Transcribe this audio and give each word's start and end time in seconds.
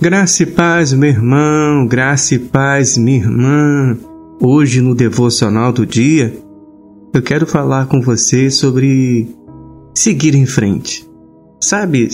Graça 0.00 0.44
e 0.44 0.46
paz, 0.46 0.92
meu 0.92 1.10
irmão, 1.10 1.84
graça 1.84 2.36
e 2.36 2.38
paz, 2.38 2.96
minha 2.96 3.18
irmã. 3.18 3.98
Hoje 4.40 4.80
no 4.80 4.94
devocional 4.94 5.72
do 5.72 5.84
dia, 5.84 6.38
eu 7.12 7.20
quero 7.20 7.44
falar 7.44 7.86
com 7.86 8.00
você 8.00 8.48
sobre 8.48 9.28
seguir 9.92 10.36
em 10.36 10.46
frente. 10.46 11.04
Sabe, 11.60 12.10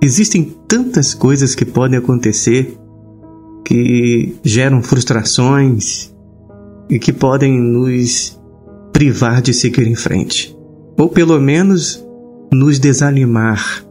existem 0.00 0.56
tantas 0.66 1.12
coisas 1.12 1.54
que 1.54 1.66
podem 1.66 1.98
acontecer 1.98 2.74
que 3.66 4.34
geram 4.42 4.82
frustrações 4.82 6.10
e 6.88 6.98
que 6.98 7.12
podem 7.12 7.60
nos 7.60 8.40
privar 8.94 9.42
de 9.42 9.52
seguir 9.52 9.86
em 9.86 9.94
frente, 9.94 10.56
ou 10.98 11.10
pelo 11.10 11.38
menos 11.38 12.02
nos 12.50 12.78
desanimar 12.78 13.89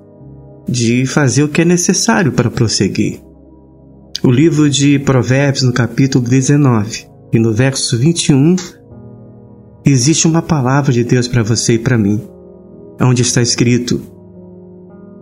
de 0.69 1.05
fazer 1.05 1.43
o 1.43 1.49
que 1.49 1.61
é 1.61 1.65
necessário 1.65 2.31
para 2.31 2.51
prosseguir. 2.51 3.19
O 4.23 4.29
livro 4.29 4.69
de 4.69 4.99
Provérbios, 4.99 5.63
no 5.63 5.73
capítulo 5.73 6.27
19 6.27 7.07
e 7.33 7.39
no 7.39 7.53
verso 7.53 7.97
21, 7.97 8.55
existe 9.85 10.27
uma 10.27 10.41
palavra 10.41 10.91
de 10.93 11.03
Deus 11.03 11.27
para 11.27 11.41
você 11.41 11.73
e 11.73 11.79
para 11.79 11.97
mim, 11.97 12.21
onde 13.01 13.21
está 13.21 13.41
escrito: 13.41 14.01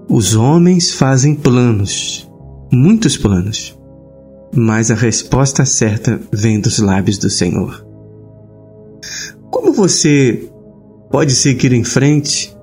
Os 0.09 0.35
homens 0.35 0.91
fazem 0.91 1.35
planos, 1.35 2.29
muitos 2.71 3.15
planos, 3.15 3.77
mas 4.53 4.91
a 4.91 4.95
resposta 4.95 5.63
certa 5.63 6.19
vem 6.31 6.59
dos 6.59 6.79
lábios 6.79 7.17
do 7.17 7.29
Senhor. 7.29 7.85
Como 9.49 9.71
você 9.71 10.49
pode 11.09 11.33
seguir 11.33 11.71
em 11.71 11.83
frente 11.83 12.53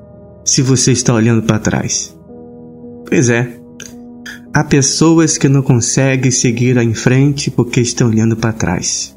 se 0.45 0.61
você 0.61 0.93
está 0.93 1.15
olhando 1.15 1.43
para 1.45 1.59
trás? 1.59 2.15
Pois 3.15 3.29
é, 3.29 3.61
há 4.53 4.65
pessoas 4.65 5.39
que 5.39 5.49
não 5.49 5.63
conseguem 5.63 6.33
seguir 6.33 6.77
em 6.79 6.93
frente 6.95 7.49
porque 7.49 7.81
estão 7.81 8.09
olhando 8.09 8.37
para 8.37 8.53
trás. 8.53 9.17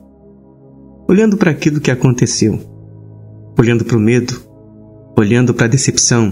Olhando 1.09 1.35
para 1.35 1.49
aquilo 1.49 1.81
que 1.81 1.89
aconteceu, 1.89 2.59
olhando 3.57 3.83
para 3.83 3.97
o 3.97 3.99
medo, 3.99 4.39
olhando 5.17 5.51
para 5.51 5.65
a 5.65 5.69
decepção, 5.69 6.31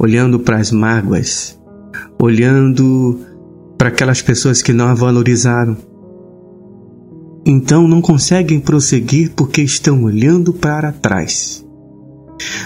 olhando 0.00 0.40
para 0.40 0.56
as 0.56 0.72
mágoas, 0.72 1.56
olhando 2.20 3.20
para 3.78 3.90
aquelas 3.90 4.20
pessoas 4.20 4.60
que 4.60 4.72
não 4.72 4.88
a 4.88 4.94
valorizaram. 4.94 5.76
Então 7.46 7.86
não 7.86 8.02
conseguem 8.02 8.58
prosseguir 8.58 9.30
porque 9.36 9.62
estão 9.62 10.02
olhando 10.02 10.52
para 10.52 10.90
trás. 10.90 11.64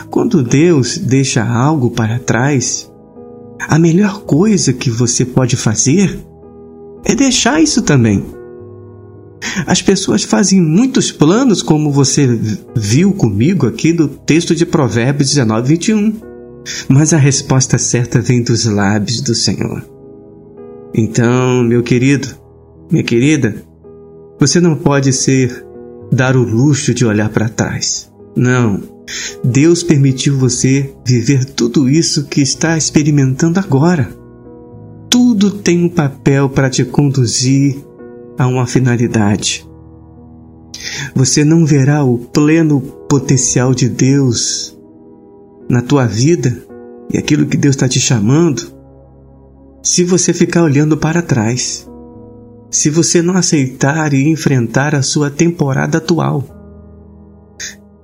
Quando 0.08 0.42
Deus 0.42 0.96
deixa 0.96 1.44
algo 1.44 1.90
para 1.90 2.18
trás, 2.18 2.87
a 3.60 3.78
melhor 3.78 4.22
coisa 4.22 4.72
que 4.72 4.90
você 4.90 5.24
pode 5.24 5.56
fazer 5.56 6.18
é 7.04 7.14
deixar 7.14 7.60
isso 7.60 7.82
também. 7.82 8.24
As 9.66 9.80
pessoas 9.80 10.24
fazem 10.24 10.60
muitos 10.60 11.12
planos, 11.12 11.62
como 11.62 11.92
você 11.92 12.26
viu 12.74 13.12
comigo 13.12 13.66
aqui 13.66 13.92
no 13.92 14.08
texto 14.08 14.54
de 14.54 14.66
Provérbios 14.66 15.30
19, 15.30 15.68
21. 15.68 16.14
Mas 16.88 17.12
a 17.12 17.16
resposta 17.16 17.78
certa 17.78 18.20
vem 18.20 18.42
dos 18.42 18.64
lábios 18.64 19.20
do 19.20 19.34
Senhor. 19.34 19.82
Então, 20.94 21.62
meu 21.62 21.82
querido, 21.82 22.28
minha 22.90 23.04
querida, 23.04 23.62
você 24.38 24.60
não 24.60 24.76
pode 24.76 25.12
ser 25.12 25.64
dar 26.12 26.36
o 26.36 26.42
luxo 26.42 26.92
de 26.92 27.04
olhar 27.04 27.28
para 27.28 27.48
trás. 27.48 28.10
Não. 28.38 28.80
Deus 29.42 29.82
permitiu 29.82 30.38
você 30.38 30.94
viver 31.04 31.44
tudo 31.44 31.88
isso 31.88 32.26
que 32.26 32.40
está 32.40 32.78
experimentando 32.78 33.58
agora. 33.58 34.08
Tudo 35.10 35.50
tem 35.50 35.84
um 35.84 35.88
papel 35.88 36.48
para 36.48 36.70
te 36.70 36.84
conduzir 36.84 37.76
a 38.38 38.46
uma 38.46 38.64
finalidade. 38.64 39.66
Você 41.16 41.44
não 41.44 41.66
verá 41.66 42.04
o 42.04 42.16
pleno 42.16 42.80
potencial 43.08 43.74
de 43.74 43.88
Deus 43.88 44.78
na 45.68 45.82
tua 45.82 46.06
vida 46.06 46.56
e 47.12 47.18
aquilo 47.18 47.46
que 47.46 47.56
Deus 47.56 47.74
está 47.74 47.88
te 47.88 47.98
chamando 47.98 48.72
se 49.82 50.04
você 50.04 50.32
ficar 50.32 50.62
olhando 50.62 50.96
para 50.96 51.22
trás. 51.22 51.88
Se 52.70 52.88
você 52.88 53.20
não 53.20 53.34
aceitar 53.34 54.12
e 54.12 54.28
enfrentar 54.28 54.94
a 54.94 55.02
sua 55.02 55.28
temporada 55.28 55.98
atual. 55.98 56.57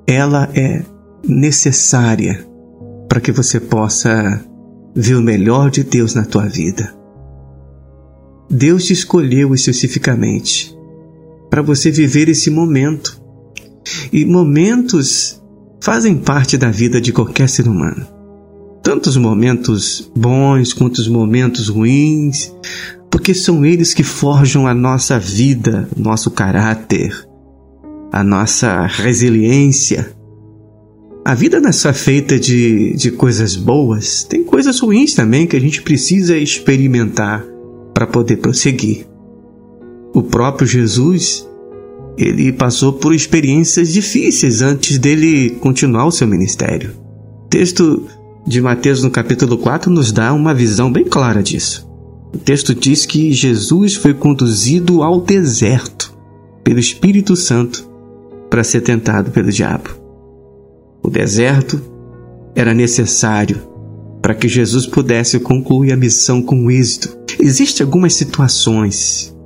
Ela 0.07 0.51
é 0.55 0.83
necessária 1.27 2.47
para 3.09 3.21
que 3.21 3.33
você 3.33 3.59
possa 3.59 4.45
ver 4.95 5.15
o 5.15 5.23
melhor 5.23 5.71
de 5.71 5.83
Deus 5.83 6.15
na 6.15 6.25
tua 6.25 6.47
vida. 6.47 6.95
Deus 8.51 8.85
te 8.85 8.93
escolheu 8.93 9.55
especificamente 9.55 10.77
para 11.51 11.63
você 11.63 11.91
viver 11.91 12.29
esse 12.29 12.51
momento. 12.51 13.23
E 14.13 14.25
momentos 14.25 15.41
fazem 15.81 16.17
parte 16.17 16.57
da 16.57 16.71
vida 16.71 17.01
de 17.01 17.13
qualquer 17.13 17.49
ser 17.49 17.69
humano. 17.69 18.07
Tanto 18.83 19.09
os 19.09 19.17
momentos 19.17 20.11
bons 20.17 20.73
quanto 20.73 20.99
os 20.99 21.09
momentos 21.09 21.69
ruins, 21.69 22.53
porque 23.11 23.33
são 23.33 23.65
eles 23.65 23.95
que 23.95 24.03
forjam 24.03 24.67
a 24.67 24.75
nossa 24.75 25.19
vida, 25.19 25.89
nosso 25.97 26.31
caráter, 26.31 27.27
a 28.15 28.23
nossa 28.23 28.87
resiliência, 28.87 30.15
a 31.25 31.35
vida 31.35 31.59
não 31.59 31.71
é 31.71 31.73
só 31.73 31.93
feita 31.93 32.39
de, 32.39 32.95
de 32.95 33.11
coisas 33.11 33.57
boas, 33.57 34.23
tem 34.23 34.45
coisas 34.45 34.79
ruins 34.79 35.15
também 35.15 35.49
que 35.49 35.57
a 35.57 35.61
gente 35.61 35.83
precisa 35.83 36.39
experimentar 36.39 37.45
para 37.93 38.07
poder 38.07 38.37
prosseguir. 38.37 39.05
O 40.15 40.23
próprio 40.23 40.65
Jesus, 40.65 41.45
ele 42.17 42.53
passou 42.53 42.93
por 42.93 43.13
experiências 43.13 43.93
difíceis 43.93 44.63
antes 44.63 44.97
dele 44.97 45.51
continuar 45.59 46.07
o 46.07 46.13
seu 46.13 46.29
ministério. 46.29 46.93
O 47.47 47.49
texto 47.49 48.07
de 48.47 48.61
Mateus 48.61 49.03
no 49.03 49.11
capítulo 49.11 49.59
4 49.59 49.91
nos 49.91 50.13
dá 50.13 50.33
uma 50.33 50.55
visão 50.55 50.93
bem 50.93 51.05
clara 51.05 51.43
disso. 51.43 51.85
O 52.33 52.39
texto 52.39 52.77
diz 52.77 53.05
que 53.05 53.33
Jesus 53.33 53.97
foi 53.97 54.15
conduzido 54.15 55.03
ao 55.03 55.21
deserto 55.21 56.15
pelo 56.63 56.79
Espírito 56.79 57.35
Santo 57.35 57.93
para 58.51 58.65
ser 58.65 58.81
tentado 58.81 59.31
pelo 59.31 59.51
diabo. 59.51 59.91
O 61.03 61.11
deserto 61.11 61.81
era 62.55 62.73
necessário 62.73 63.61
para 64.23 64.35
que 64.35 64.49
Jesus 64.49 64.87
pudesse 64.87 65.39
concluir 65.39 65.93
a 65.93 65.97
missão 65.97 66.41
com 66.41 66.71
êxito. 66.71 67.17
Existem 67.39 67.85
algumas 67.85 68.15
situações, 68.15 69.37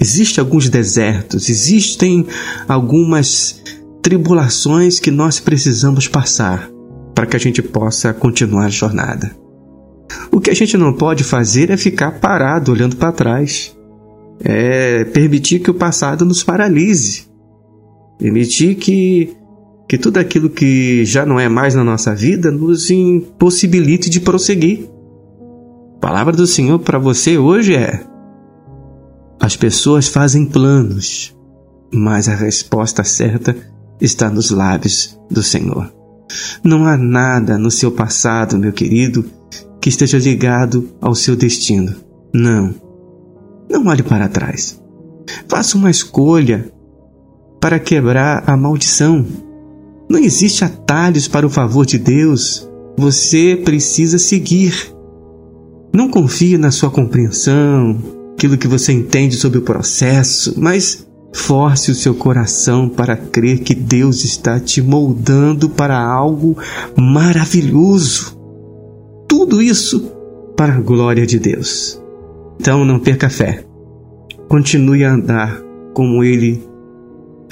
existem 0.00 0.42
alguns 0.42 0.68
desertos, 0.68 1.50
existem 1.50 2.26
algumas 2.66 3.62
tribulações 4.00 4.98
que 4.98 5.10
nós 5.10 5.38
precisamos 5.38 6.08
passar 6.08 6.70
para 7.14 7.26
que 7.26 7.36
a 7.36 7.40
gente 7.40 7.62
possa 7.62 8.12
continuar 8.14 8.66
a 8.66 8.70
jornada. 8.70 9.42
O 10.30 10.40
que 10.40 10.50
a 10.50 10.54
gente 10.54 10.76
não 10.76 10.92
pode 10.92 11.24
fazer 11.24 11.70
é 11.70 11.76
ficar 11.76 12.12
parado 12.12 12.72
olhando 12.72 12.96
para 12.96 13.12
trás. 13.12 13.76
É 14.44 15.04
permitir 15.04 15.60
que 15.60 15.70
o 15.70 15.74
passado 15.74 16.24
nos 16.24 16.42
paralise. 16.42 17.26
Permitir 18.18 18.76
que 18.76 19.36
que 19.92 19.98
tudo 19.98 20.16
aquilo 20.16 20.48
que 20.48 21.04
já 21.04 21.26
não 21.26 21.38
é 21.38 21.50
mais 21.50 21.74
na 21.74 21.84
nossa 21.84 22.14
vida 22.14 22.50
nos 22.50 22.90
impossibilite 22.90 24.08
de 24.08 24.20
prosseguir. 24.20 24.88
A 25.96 26.00
palavra 26.00 26.32
do 26.32 26.46
Senhor 26.46 26.78
para 26.78 26.98
você 26.98 27.36
hoje 27.36 27.74
é: 27.74 28.02
as 29.38 29.54
pessoas 29.54 30.08
fazem 30.08 30.46
planos, 30.46 31.36
mas 31.92 32.26
a 32.26 32.34
resposta 32.34 33.04
certa 33.04 33.54
está 34.00 34.30
nos 34.30 34.50
lábios 34.50 35.20
do 35.30 35.42
Senhor. 35.42 35.92
Não 36.64 36.86
há 36.86 36.96
nada 36.96 37.58
no 37.58 37.70
seu 37.70 37.92
passado, 37.92 38.58
meu 38.58 38.72
querido, 38.72 39.24
que 39.78 39.90
esteja 39.90 40.16
ligado 40.18 40.88
ao 41.02 41.14
seu 41.14 41.36
destino. 41.36 41.94
Não. 42.32 42.74
Não 43.68 43.86
olhe 43.88 44.02
para 44.02 44.26
trás. 44.26 44.80
Faça 45.46 45.76
uma 45.76 45.90
escolha 45.90 46.72
para 47.62 47.78
quebrar 47.78 48.42
a 48.44 48.56
maldição 48.56 49.24
não 50.10 50.18
existe 50.18 50.64
atalhos 50.64 51.28
para 51.28 51.46
o 51.46 51.50
favor 51.50 51.86
de 51.86 51.96
Deus. 51.96 52.68
Você 52.98 53.58
precisa 53.64 54.18
seguir. 54.18 54.92
Não 55.94 56.10
confie 56.10 56.58
na 56.58 56.70
sua 56.72 56.90
compreensão, 56.90 57.96
aquilo 58.34 58.58
que 58.58 58.66
você 58.66 58.92
entende 58.92 59.36
sobre 59.36 59.58
o 59.58 59.62
processo, 59.62 60.54
mas 60.58 61.06
force 61.32 61.90
o 61.90 61.94
seu 61.94 62.14
coração 62.14 62.88
para 62.88 63.16
crer 63.16 63.60
que 63.60 63.74
Deus 63.74 64.24
está 64.24 64.58
te 64.58 64.82
moldando 64.82 65.70
para 65.70 65.98
algo 65.98 66.58
maravilhoso. 66.94 68.36
Tudo 69.28 69.62
isso 69.62 70.12
para 70.56 70.74
a 70.74 70.80
glória 70.80 71.24
de 71.24 71.38
Deus. 71.38 72.02
Então 72.60 72.84
não 72.84 72.98
perca 72.98 73.30
fé. 73.30 73.64
Continue 74.48 75.04
a 75.04 75.14
andar 75.14 75.62
como 75.94 76.24
Ele 76.24 76.71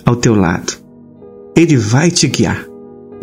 ao 0.04 0.16
teu 0.16 0.34
lado. 0.34 0.78
Ele 1.56 1.76
vai 1.76 2.10
te 2.10 2.26
guiar. 2.26 2.66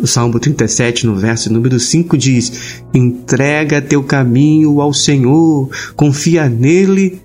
O 0.00 0.06
Salmo 0.06 0.38
37, 0.38 1.06
no 1.06 1.16
verso 1.16 1.52
número 1.52 1.78
5, 1.80 2.16
diz: 2.16 2.82
Entrega 2.94 3.82
teu 3.82 4.02
caminho 4.02 4.80
ao 4.80 4.94
Senhor, 4.94 5.68
confia 5.96 6.48
nele 6.48 7.20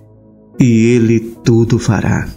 e 0.59 0.87
Ele 0.95 1.19
tudo 1.43 1.77
fará. 1.77 2.27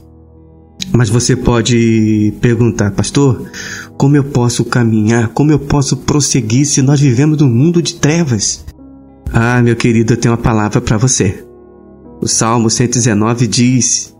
Mas 0.92 1.08
você 1.08 1.34
pode 1.34 2.34
perguntar, 2.40 2.90
pastor, 2.90 3.50
como 3.96 4.16
eu 4.16 4.24
posso 4.24 4.64
caminhar, 4.64 5.28
como 5.28 5.50
eu 5.50 5.58
posso 5.58 5.96
prosseguir 5.96 6.66
se 6.66 6.82
nós 6.82 7.00
vivemos 7.00 7.38
num 7.38 7.48
mundo 7.48 7.80
de 7.80 7.94
trevas? 7.94 8.64
Ah, 9.32 9.60
meu 9.62 9.74
querido, 9.74 10.12
eu 10.12 10.16
tenho 10.16 10.32
uma 10.32 10.40
palavra 10.40 10.80
para 10.80 10.98
você. 10.98 11.42
O 12.20 12.28
Salmo 12.28 12.68
119 12.68 13.46
diz: 13.46 14.14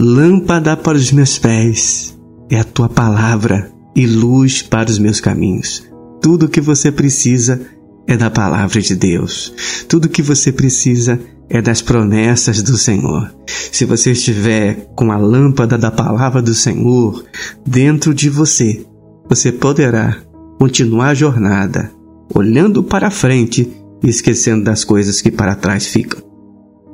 Lâmpada 0.00 0.76
para 0.76 0.96
os 0.96 1.12
meus 1.12 1.38
pés 1.38 2.18
é 2.52 2.60
a 2.60 2.64
tua 2.64 2.86
palavra 2.86 3.72
e 3.96 4.06
luz 4.06 4.60
para 4.60 4.90
os 4.90 4.98
meus 4.98 5.20
caminhos. 5.20 5.88
Tudo 6.20 6.44
o 6.44 6.48
que 6.50 6.60
você 6.60 6.92
precisa 6.92 7.62
é 8.06 8.14
da 8.14 8.30
palavra 8.30 8.78
de 8.82 8.94
Deus. 8.94 9.54
Tudo 9.88 10.04
o 10.04 10.08
que 10.08 10.20
você 10.20 10.52
precisa 10.52 11.18
é 11.48 11.62
das 11.62 11.80
promessas 11.80 12.62
do 12.62 12.76
Senhor. 12.76 13.34
Se 13.48 13.86
você 13.86 14.12
estiver 14.12 14.86
com 14.94 15.10
a 15.10 15.16
lâmpada 15.16 15.78
da 15.78 15.90
palavra 15.90 16.42
do 16.42 16.52
Senhor 16.52 17.24
dentro 17.66 18.12
de 18.12 18.28
você, 18.28 18.84
você 19.28 19.50
poderá 19.50 20.18
continuar 20.58 21.08
a 21.08 21.14
jornada 21.14 21.90
olhando 22.34 22.82
para 22.82 23.10
frente 23.10 23.70
e 24.02 24.08
esquecendo 24.08 24.62
das 24.62 24.84
coisas 24.84 25.22
que 25.22 25.30
para 25.30 25.54
trás 25.54 25.86
ficam. 25.86 26.20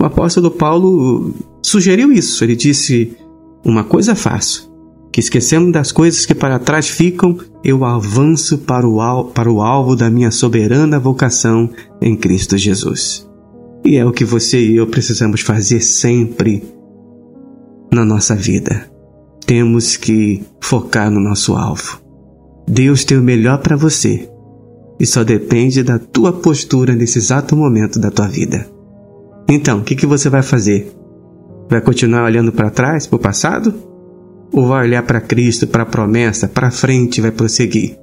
O 0.01 0.05
apóstolo 0.05 0.53
Paulo 0.53 1.35
sugeriu 1.65 2.13
isso. 2.13 2.45
Ele 2.45 2.55
disse: 2.55 3.17
Uma 3.65 3.83
coisa 3.83 4.15
faço, 4.15 4.68
que 5.11 5.21
esquecendo 5.21 5.73
das 5.73 5.91
coisas 5.91 6.27
que 6.27 6.35
para 6.35 6.59
trás 6.59 6.89
ficam, 6.89 7.37
eu 7.65 7.85
avanço 7.85 8.59
para 8.59 8.87
o, 8.87 9.25
para 9.25 9.51
o 9.51 9.63
alvo 9.63 9.97
da 9.97 10.11
minha 10.11 10.31
soberana 10.31 10.99
vocação 10.99 11.71
em 12.01 12.17
Cristo 12.17 12.57
Jesus. 12.57 13.29
E 13.85 13.97
é 13.97 14.05
o 14.05 14.13
que 14.13 14.25
você 14.25 14.61
e 14.61 14.77
eu 14.77 14.87
precisamos 14.87 15.41
fazer 15.41 15.81
sempre 15.81 16.63
na 17.93 18.05
nossa 18.05 18.35
vida. 18.35 18.91
Temos 19.47 19.97
que 19.97 20.43
focar 20.61 21.11
no 21.11 21.21
nosso 21.21 21.55
alvo. 21.55 22.01
Deus 22.67 23.05
tem 23.05 23.17
o 23.17 23.23
melhor 23.23 23.59
para 23.63 23.77
você 23.77 24.29
e 25.01 25.07
só 25.07 25.25
depende 25.25 25.83
da 25.83 25.99
tua 25.99 26.33
postura 26.33 26.95
nesse 26.95 27.19
exato 27.19 27.57
momento 27.57 27.99
da 27.99 28.11
tua 28.11 28.29
vida. 28.29 28.69
Então, 29.49 29.79
o 29.79 29.83
que, 29.83 29.97
que 29.97 30.07
você 30.07 30.29
vai 30.29 30.43
fazer? 30.43 30.93
Vai 31.71 31.81
continuar 31.81 32.25
olhando 32.25 32.53
para 32.53 32.71
trás, 32.71 33.07
para 33.07 33.17
o 33.17 33.21
passado? 33.21 33.73
Ou 34.53 34.67
vai 34.67 34.87
olhar 34.87 35.03
para 35.03 35.21
Cristo, 35.21 35.67
para 35.67 35.83
a 35.83 35.87
promessa, 35.87 36.49
para 36.49 36.71
frente 36.71 37.21
vai 37.21 37.31
prosseguir? 37.31 37.97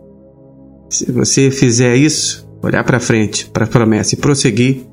Se 0.89 1.11
você 1.11 1.49
fizer 1.49 1.95
isso, 1.95 2.47
olhar 2.61 2.83
para 2.83 2.99
frente, 2.99 3.49
para 3.49 3.65
a 3.65 3.67
promessa 3.67 4.15
e 4.15 4.17
prosseguir, 4.17 4.85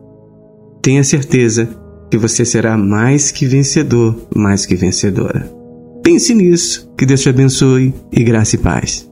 tenha 0.81 1.04
certeza 1.04 1.69
que 2.10 2.19
você 2.19 2.44
será 2.44 2.76
mais 2.76 3.31
que 3.31 3.46
vencedor, 3.46 4.28
mais 4.34 4.66
que 4.66 4.75
vencedora. 4.75 5.50
Pense 6.02 6.34
nisso, 6.34 6.93
que 6.99 7.06
Deus 7.06 7.20
te 7.20 7.28
abençoe 7.28 7.94
e 8.10 8.25
graça 8.25 8.56
e 8.56 8.58
paz. 8.58 9.12